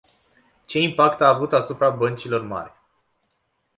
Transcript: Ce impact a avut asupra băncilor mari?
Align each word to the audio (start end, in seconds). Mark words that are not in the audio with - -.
Ce 0.65 0.79
impact 0.79 1.21
a 1.21 1.27
avut 1.29 1.53
asupra 1.53 1.89
băncilor 1.89 2.41
mari? 2.41 2.73